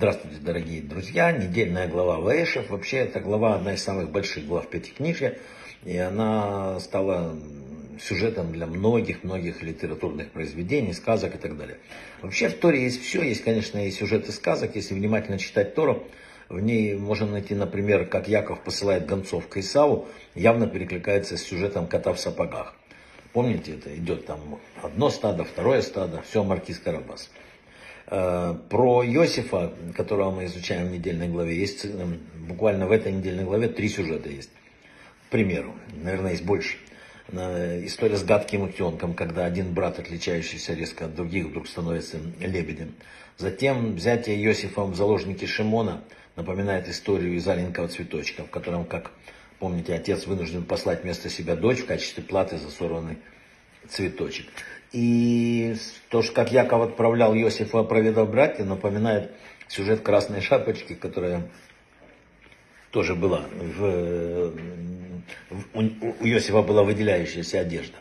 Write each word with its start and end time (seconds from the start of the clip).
Здравствуйте, 0.00 0.38
дорогие 0.40 0.80
друзья. 0.80 1.30
Недельная 1.30 1.86
глава 1.86 2.20
Ваешев. 2.20 2.70
Вообще, 2.70 3.00
эта 3.00 3.20
глава 3.20 3.56
одна 3.56 3.74
из 3.74 3.82
самых 3.82 4.10
больших 4.10 4.46
глав 4.46 4.66
Пятикнижья. 4.66 5.36
И 5.84 5.94
она 5.98 6.80
стала 6.80 7.36
сюжетом 8.00 8.50
для 8.50 8.66
многих-многих 8.66 9.62
литературных 9.62 10.30
произведений, 10.30 10.94
сказок 10.94 11.34
и 11.34 11.36
так 11.38 11.58
далее. 11.58 11.76
Вообще 12.22 12.48
в 12.48 12.54
Торе 12.54 12.82
есть 12.84 13.02
все. 13.02 13.20
Есть, 13.20 13.44
конечно, 13.44 13.86
и 13.86 13.90
сюжеты 13.90 14.32
сказок. 14.32 14.74
Если 14.74 14.94
внимательно 14.94 15.38
читать 15.38 15.74
Тору, 15.74 16.02
в 16.48 16.58
ней 16.60 16.94
можно 16.94 17.26
найти, 17.26 17.54
например, 17.54 18.06
как 18.06 18.26
Яков 18.26 18.62
посылает 18.62 19.04
гонцов 19.04 19.48
к 19.48 19.58
Исаву, 19.58 20.08
явно 20.34 20.66
перекликается 20.66 21.36
с 21.36 21.42
сюжетом 21.42 21.86
кота 21.86 22.14
в 22.14 22.18
сапогах. 22.18 22.74
Помните, 23.34 23.74
это 23.74 23.94
идет 23.94 24.24
там 24.24 24.60
одно 24.82 25.10
стадо, 25.10 25.44
второе 25.44 25.82
стадо, 25.82 26.22
все 26.22 26.42
маркиз 26.42 26.78
Карабас. 26.78 27.28
Э, 28.10 28.56
про 28.68 29.04
Иосифа, 29.04 29.72
которого 29.96 30.32
мы 30.32 30.46
изучаем 30.46 30.88
в 30.88 30.90
недельной 30.90 31.28
главе, 31.28 31.56
есть 31.56 31.84
э, 31.84 32.06
буквально 32.48 32.88
в 32.88 32.90
этой 32.90 33.12
недельной 33.12 33.44
главе 33.44 33.68
три 33.68 33.88
сюжета 33.88 34.28
есть. 34.28 34.50
К 35.28 35.30
примеру, 35.30 35.76
наверное, 36.02 36.32
есть 36.32 36.44
больше. 36.44 36.76
Э, 37.28 37.84
история 37.84 38.16
с 38.16 38.24
гадким 38.24 38.62
утенком, 38.62 39.14
когда 39.14 39.44
один 39.44 39.72
брат, 39.72 40.00
отличающийся 40.00 40.74
резко 40.74 41.04
от 41.04 41.14
других, 41.14 41.46
вдруг 41.46 41.68
становится 41.68 42.18
лебедем. 42.40 42.94
Затем 43.38 43.94
взятие 43.94 44.44
Иосифом 44.44 44.90
в 44.90 44.96
заложники 44.96 45.44
Шимона 45.44 46.02
напоминает 46.34 46.88
историю 46.88 47.36
из 47.36 47.46
аленького 47.46 47.86
цветочка, 47.86 48.44
в 48.44 48.50
котором, 48.50 48.86
как 48.86 49.12
помните, 49.60 49.94
отец 49.94 50.26
вынужден 50.26 50.64
послать 50.64 51.04
вместо 51.04 51.30
себя 51.30 51.54
дочь 51.54 51.78
в 51.78 51.86
качестве 51.86 52.24
платы 52.24 52.58
за 52.58 52.70
сорванный 52.70 53.18
цветочек. 53.88 54.46
И 54.92 55.76
то, 56.08 56.22
что 56.22 56.32
как 56.32 56.52
Яков 56.52 56.82
отправлял 56.82 57.34
Иосифа 57.34 57.84
проведав 57.84 58.30
братья, 58.30 58.64
напоминает 58.64 59.30
сюжет 59.68 60.00
Красной 60.00 60.40
Шапочки, 60.40 60.94
которая 60.94 61.48
тоже 62.90 63.14
была. 63.14 63.44
В, 63.52 64.52
в, 65.50 65.64
у 65.74 66.26
Иосифа 66.26 66.62
была 66.62 66.82
выделяющаяся 66.82 67.60
одежда. 67.60 67.98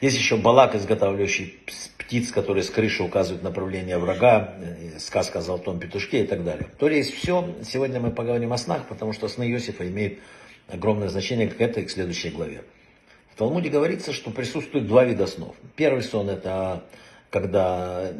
Есть 0.00 0.16
еще 0.16 0.36
Балак, 0.36 0.74
изготавливающий 0.74 1.60
птиц, 1.96 2.32
которые 2.32 2.64
с 2.64 2.70
крыши 2.70 3.04
указывают 3.04 3.44
направление 3.44 3.98
врага, 3.98 4.56
сказка 4.98 5.38
о 5.38 5.42
золотом 5.42 5.78
петушке 5.78 6.24
и 6.24 6.26
так 6.26 6.42
далее. 6.42 6.68
То 6.78 6.88
есть 6.88 7.14
все. 7.14 7.54
Сегодня 7.62 8.00
мы 8.00 8.10
поговорим 8.10 8.52
о 8.52 8.58
снах, 8.58 8.88
потому 8.88 9.12
что 9.12 9.28
сны 9.28 9.48
Иосифа 9.48 9.88
имеют 9.88 10.18
огромное 10.66 11.08
значение 11.08 11.46
к 11.46 11.60
этой 11.60 11.84
и 11.84 11.86
к 11.86 11.90
следующей 11.90 12.30
главе. 12.30 12.62
В 13.34 13.38
Талмуде 13.38 13.70
говорится, 13.70 14.12
что 14.12 14.30
присутствует 14.30 14.86
два 14.86 15.04
вида 15.04 15.26
снов. 15.26 15.56
Первый 15.74 16.02
сон 16.02 16.28
это 16.28 16.84
когда 17.30 18.12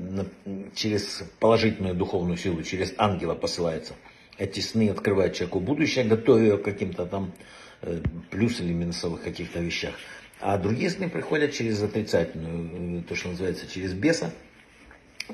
через 0.74 1.22
положительную 1.38 1.94
духовную 1.94 2.38
силу, 2.38 2.62
через 2.62 2.94
ангела 2.96 3.34
посылается. 3.34 3.92
Эти 4.38 4.60
сны 4.60 4.88
открывают 4.88 5.34
человеку 5.34 5.60
будущее, 5.60 6.06
готовя 6.06 6.46
его 6.46 6.58
к 6.58 6.62
каким-то 6.62 7.04
там 7.04 7.34
э, 7.82 8.00
плюс 8.30 8.60
или 8.60 8.72
минусовых 8.72 9.22
каких-то 9.22 9.60
вещах. 9.60 9.94
А 10.40 10.56
другие 10.56 10.88
сны 10.88 11.10
приходят 11.10 11.52
через 11.52 11.82
отрицательную, 11.82 13.00
э, 13.00 13.02
то, 13.02 13.14
что 13.14 13.28
называется, 13.28 13.66
через 13.70 13.92
беса. 13.92 14.32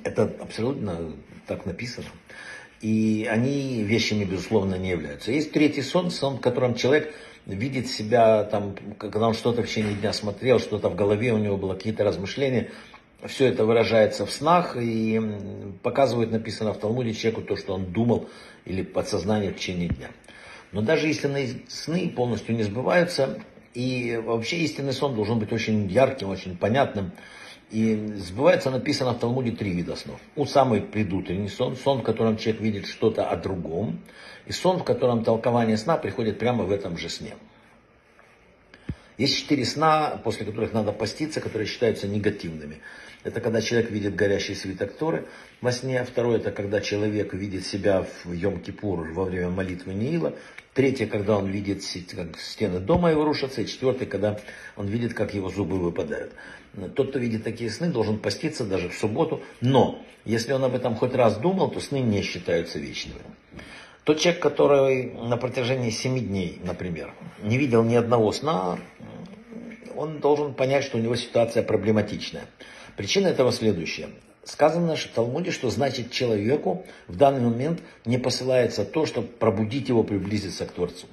Это 0.02 0.24
абсолютно 0.24 1.12
так 1.46 1.64
написано. 1.64 2.08
И 2.80 3.26
они 3.28 3.82
вещами, 3.82 4.24
безусловно, 4.24 4.76
не 4.76 4.90
являются. 4.90 5.32
Есть 5.32 5.52
третий 5.52 5.82
сон, 5.82 6.10
сон, 6.10 6.36
в 6.36 6.40
котором 6.40 6.74
человек 6.74 7.12
видит 7.46 7.88
себя, 7.88 8.44
там, 8.44 8.76
когда 8.98 9.28
он 9.28 9.34
что-то 9.34 9.62
в 9.62 9.68
течение 9.68 9.94
дня 9.94 10.12
смотрел, 10.12 10.60
что-то 10.60 10.88
в 10.88 10.94
голове 10.94 11.32
у 11.32 11.38
него 11.38 11.56
было, 11.56 11.74
какие-то 11.74 12.04
размышления, 12.04 12.70
все 13.26 13.46
это 13.46 13.64
выражается 13.64 14.26
в 14.26 14.30
снах 14.30 14.76
и 14.76 15.20
показывает, 15.82 16.30
написано 16.30 16.72
в 16.72 16.78
Талмуде, 16.78 17.14
человеку 17.14 17.42
то, 17.42 17.56
что 17.56 17.74
он 17.74 17.86
думал 17.86 18.28
или 18.64 18.82
подсознание 18.82 19.50
в 19.50 19.56
течение 19.56 19.88
дня. 19.88 20.10
Но 20.70 20.82
даже 20.82 21.08
истинные 21.08 21.62
сны 21.68 22.12
полностью 22.14 22.54
не 22.54 22.62
сбываются, 22.62 23.40
и 23.74 24.20
вообще 24.24 24.58
истинный 24.58 24.92
сон 24.92 25.14
должен 25.14 25.38
быть 25.38 25.52
очень 25.52 25.88
ярким, 25.88 26.28
очень 26.28 26.56
понятным. 26.56 27.12
И 27.70 28.14
сбывается 28.16 28.70
написано 28.70 29.12
в 29.12 29.18
Талмуде 29.18 29.52
три 29.52 29.72
вида 29.72 29.94
снов. 29.94 30.20
У 30.36 30.46
самый 30.46 30.80
предутренний 30.80 31.48
сон, 31.48 31.76
сон, 31.76 32.00
в 32.00 32.02
котором 32.02 32.38
человек 32.38 32.62
видит 32.62 32.86
что-то 32.86 33.28
о 33.28 33.36
другом, 33.36 34.00
и 34.46 34.52
сон, 34.52 34.78
в 34.78 34.84
котором 34.84 35.22
толкование 35.22 35.76
сна 35.76 35.98
приходит 35.98 36.38
прямо 36.38 36.64
в 36.64 36.72
этом 36.72 36.96
же 36.96 37.10
сне. 37.10 37.34
Есть 39.18 39.36
четыре 39.36 39.64
сна, 39.64 40.20
после 40.22 40.46
которых 40.46 40.72
надо 40.72 40.92
поститься, 40.92 41.40
которые 41.40 41.66
считаются 41.66 42.06
негативными. 42.06 42.78
Это 43.24 43.40
когда 43.40 43.60
человек 43.60 43.90
видит 43.90 44.14
горящий 44.14 44.54
свиток 44.54 44.92
Торы 44.92 45.26
во 45.60 45.72
сне. 45.72 46.04
Второе, 46.04 46.38
это 46.38 46.52
когда 46.52 46.80
человек 46.80 47.34
видит 47.34 47.66
себя 47.66 48.06
в 48.24 48.32
Йом-Кипур 48.32 49.12
во 49.12 49.24
время 49.24 49.50
молитвы 49.50 49.92
Неила. 49.92 50.34
Третье, 50.72 51.06
когда 51.06 51.36
он 51.36 51.50
видит, 51.50 51.82
как 52.14 52.38
стены 52.38 52.78
дома 52.78 53.10
его 53.10 53.24
рушатся. 53.24 53.62
И 53.62 53.66
четвертое, 53.66 54.06
когда 54.06 54.38
он 54.76 54.86
видит, 54.86 55.14
как 55.14 55.34
его 55.34 55.48
зубы 55.48 55.78
выпадают. 55.78 56.32
Тот, 56.94 57.10
кто 57.10 57.18
видит 57.18 57.42
такие 57.42 57.70
сны, 57.70 57.88
должен 57.88 58.18
поститься 58.20 58.64
даже 58.64 58.88
в 58.88 58.94
субботу. 58.94 59.42
Но, 59.60 60.00
если 60.24 60.52
он 60.52 60.62
об 60.62 60.76
этом 60.76 60.94
хоть 60.94 61.14
раз 61.14 61.38
думал, 61.38 61.72
то 61.72 61.80
сны 61.80 61.98
не 61.98 62.22
считаются 62.22 62.78
вечными. 62.78 63.18
Тот 64.04 64.20
человек, 64.20 64.40
который 64.40 65.12
на 65.12 65.36
протяжении 65.36 65.90
семи 65.90 66.20
дней, 66.20 66.60
например, 66.64 67.12
не 67.42 67.58
видел 67.58 67.84
ни 67.84 67.94
одного 67.94 68.32
сна, 68.32 68.78
он 69.98 70.20
должен 70.20 70.54
понять, 70.54 70.84
что 70.84 70.98
у 70.98 71.00
него 71.00 71.16
ситуация 71.16 71.62
проблематичная. 71.62 72.44
Причина 72.96 73.28
этого 73.28 73.52
следующая. 73.52 74.08
Сказано 74.44 74.96
в 74.96 75.04
Талмуде, 75.08 75.50
что 75.50 75.68
значит 75.68 76.10
человеку 76.10 76.86
в 77.06 77.16
данный 77.16 77.40
момент 77.40 77.80
не 78.06 78.16
посылается 78.16 78.84
то, 78.84 79.04
чтобы 79.04 79.28
пробудить 79.28 79.88
его, 79.88 80.04
приблизиться 80.04 80.64
к 80.66 80.72
Творцу. 80.72 81.06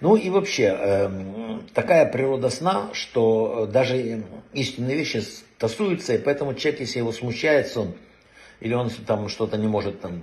Ну 0.00 0.16
и 0.16 0.28
вообще, 0.30 0.76
э, 0.76 1.58
такая 1.74 2.10
природа 2.10 2.50
сна, 2.50 2.90
что 2.92 3.68
даже 3.72 4.24
истинные 4.52 4.96
вещи 4.96 5.22
тасуются, 5.58 6.14
и 6.14 6.18
поэтому 6.18 6.54
человек, 6.54 6.80
если 6.80 6.98
его 6.98 7.12
смущает 7.12 7.68
сон, 7.68 7.94
или 8.60 8.74
он 8.74 8.90
там 9.06 9.28
что-то 9.28 9.56
не 9.56 9.68
может 9.68 10.00
там, 10.00 10.20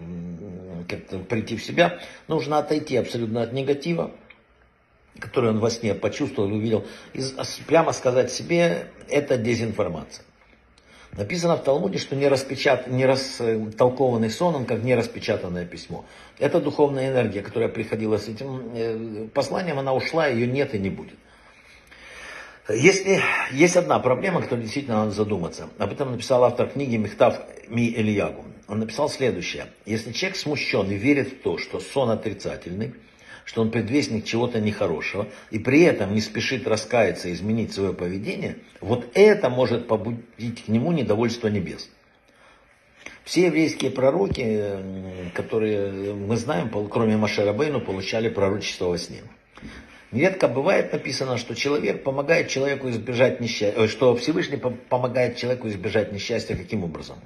как-то 0.90 1.20
прийти 1.20 1.56
в 1.56 1.64
себя, 1.64 2.00
нужно 2.28 2.58
отойти 2.58 2.98
абсолютно 2.98 3.44
от 3.44 3.54
негатива, 3.54 4.12
который 5.20 5.52
он 5.52 5.60
во 5.60 5.70
сне 5.70 5.94
почувствовал 5.94 6.50
и 6.50 6.54
увидел, 6.54 6.86
и 7.14 7.22
прямо 7.68 7.94
сказать 7.94 8.32
себе, 8.32 8.88
это 9.10 9.38
дезинформация. 9.38 10.26
Написано 11.18 11.58
в 11.58 11.64
Талмуде, 11.64 11.98
что 11.98 12.16
не, 12.16 12.28
распечат... 12.30 12.88
не 12.88 13.06
растолкованный 13.06 14.30
сон, 14.30 14.56
он 14.56 14.66
как 14.66 14.82
не 14.82 14.96
распечатанное 14.96 15.66
письмо. 15.66 16.06
Это 16.40 16.62
духовная 16.62 17.10
энергия, 17.12 17.42
которая 17.42 17.68
приходила 17.68 18.18
с 18.18 18.30
этим 18.30 18.72
э, 18.74 19.28
посланием, 19.34 19.78
она 19.78 19.94
ушла, 19.94 20.28
ее 20.28 20.48
нет 20.48 20.74
и 20.74 20.80
не 20.80 20.90
будет. 20.90 21.18
Если 22.70 23.22
есть 23.52 23.76
одна 23.76 24.00
проблема, 24.00 24.42
которой 24.42 24.62
действительно 24.62 24.98
надо 24.98 25.12
задуматься. 25.12 25.68
Об 25.78 25.92
этом 25.92 26.12
написал 26.12 26.46
автор 26.46 26.70
книги 26.70 26.96
Мехтав 26.96 27.42
Ми 27.68 27.90
Ильягу. 27.90 28.46
Он 28.70 28.80
написал 28.80 29.10
следующее. 29.10 29.68
Если 29.86 30.14
человек 30.14 30.38
смущен 30.38 30.90
и 30.90 30.96
верит 30.96 31.28
в 31.28 31.42
то, 31.42 31.58
что 31.58 31.82
сон 31.82 32.10
отрицательный, 32.10 32.94
что 33.46 33.62
он 33.62 33.72
предвестник 33.72 34.26
чего-то 34.26 34.60
нехорошего, 34.60 35.28
и 35.50 35.60
при 35.60 35.82
этом 35.82 36.14
не 36.14 36.22
спешит 36.22 36.68
раскаяться 36.68 37.30
и 37.30 37.34
изменить 37.34 37.74
свое 37.74 37.94
поведение, 37.94 38.58
вот 38.80 39.06
это 39.14 39.50
может 39.50 39.88
побудить 39.88 40.66
к 40.66 40.68
нему 40.68 40.92
недовольство 40.92 41.48
небес. 41.48 41.90
Все 43.24 43.46
еврейские 43.46 43.92
пророки, 43.92 44.64
которые 45.34 46.14
мы 46.14 46.38
знаем, 46.38 46.70
кроме 46.90 47.18
Машера 47.18 47.54
Бейну, 47.54 47.80
получали 47.80 48.30
пророчество 48.30 48.86
во 48.86 48.98
сне. 48.98 49.22
Нередко 50.12 50.48
бывает 50.48 50.92
написано, 50.92 51.38
что 51.38 51.56
человек 51.56 52.04
помогает 52.04 52.50
человеку 52.50 52.90
избежать 52.90 53.40
несчастья, 53.40 53.88
что 53.88 54.16
Всевышний 54.16 54.58
помогает 54.58 55.38
человеку 55.38 55.70
избежать 55.70 56.12
несчастья 56.12 56.56
каким 56.56 56.84
образом? 56.84 57.18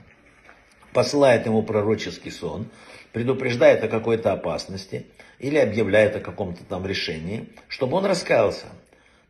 Посылает 0.94 1.46
ему 1.46 1.64
пророческий 1.64 2.32
сон, 2.32 2.68
предупреждает 3.12 3.84
о 3.84 3.88
какой-то 3.88 4.34
опасности 4.34 5.08
или 5.40 5.58
объявляет 5.58 6.16
о 6.16 6.20
каком-то 6.20 6.64
там 6.64 6.86
решении, 6.86 7.50
чтобы 7.68 7.98
он 7.98 8.06
раскаялся. 8.06 8.68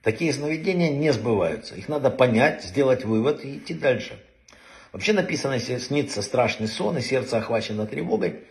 Такие 0.02 0.31
сновидения 0.31 0.90
не 0.92 1.12
сбываются. 1.12 1.75
Их 1.75 1.90
надо 1.90 2.12
понять, 2.12 2.63
сделать 2.63 3.06
вывод 3.06 3.44
и 3.44 3.57
идти 3.57 3.74
дальше. 3.74 4.19
Вообще 4.92 5.13
написано, 5.13 5.54
если 5.54 5.78
снится 5.78 6.22
страшный 6.22 6.68
сон 6.68 6.98
и 6.98 7.02
сердце 7.02 7.38
охвачено 7.38 7.86
тревогой, 7.88 8.42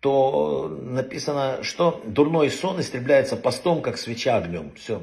то 0.00 0.68
написано, 0.68 1.62
что 1.62 2.02
дурной 2.06 2.50
сон 2.50 2.80
истребляется 2.80 3.36
постом, 3.36 3.82
как 3.82 3.98
свеча 3.98 4.36
огнем. 4.36 4.72
Все. 4.76 5.02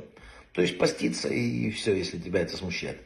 То 0.54 0.62
есть 0.62 0.78
поститься 0.78 1.28
и 1.28 1.72
все, 1.72 1.96
если 1.96 2.18
тебя 2.18 2.42
это 2.42 2.56
смущает. 2.56 2.98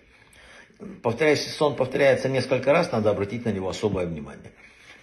Повторяюсь, 1.01 1.39
если 1.39 1.51
сон 1.51 1.75
повторяется 1.75 2.27
несколько 2.27 2.71
раз, 2.71 2.91
надо 2.91 3.09
обратить 3.09 3.45
на 3.45 3.49
него 3.49 3.69
особое 3.69 4.05
внимание. 4.05 4.51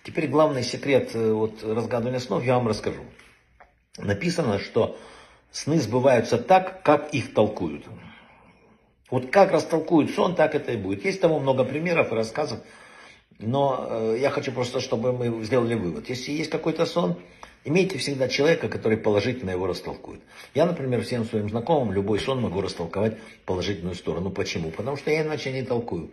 Теперь 0.04 0.28
главный 0.28 0.62
секрет 0.62 1.10
э, 1.14 1.32
вот, 1.32 1.62
разгадывания 1.62 2.18
снов 2.18 2.44
я 2.44 2.54
вам 2.54 2.68
расскажу. 2.68 3.02
Написано, 3.98 4.58
что 4.58 4.98
сны 5.50 5.78
сбываются 5.78 6.38
так, 6.38 6.82
как 6.82 7.12
их 7.12 7.34
толкуют. 7.34 7.84
Вот 9.10 9.30
как 9.30 9.52
растолкуют 9.52 10.10
сон, 10.12 10.34
так 10.34 10.54
это 10.54 10.72
и 10.72 10.76
будет. 10.78 11.04
Есть 11.04 11.20
тому 11.20 11.38
много 11.38 11.64
примеров 11.64 12.10
и 12.10 12.14
рассказов 12.14 12.60
Но 13.38 13.86
э, 13.90 14.16
я 14.18 14.30
хочу 14.30 14.52
просто, 14.52 14.80
чтобы 14.80 15.12
мы 15.12 15.44
сделали 15.44 15.74
вывод. 15.74 16.08
Если 16.08 16.32
есть 16.32 16.50
какой-то 16.50 16.86
сон, 16.86 17.18
имейте 17.64 17.98
всегда 17.98 18.28
человека, 18.28 18.70
который 18.70 18.96
положительно 18.96 19.50
его 19.50 19.66
растолкует. 19.66 20.22
Я, 20.54 20.64
например, 20.64 21.02
всем 21.02 21.26
своим 21.26 21.50
знакомым 21.50 21.92
любой 21.92 22.18
сон 22.18 22.40
могу 22.40 22.62
растолковать 22.62 23.18
в 23.18 23.44
положительную 23.44 23.94
сторону. 23.94 24.30
Почему? 24.30 24.70
Потому 24.70 24.96
что 24.96 25.10
я 25.10 25.22
иначе 25.22 25.52
не 25.52 25.62
толкую. 25.62 26.10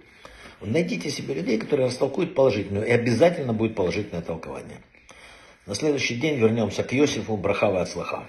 Найдите 0.59 1.09
себе 1.09 1.35
людей, 1.35 1.57
которые 1.57 1.87
растолкуют 1.87 2.35
положительную, 2.35 2.85
и 2.85 2.91
обязательно 2.91 3.53
будет 3.53 3.75
положительное 3.75 4.21
толкование. 4.21 4.81
На 5.69 5.75
следующий 5.75 6.16
день 6.16 6.39
вернемся 6.39 6.81
к 6.81 6.95
Иосифу 6.95 7.38
Брахава 7.38 7.83
от 7.83 7.89
Слаха. 7.89 8.24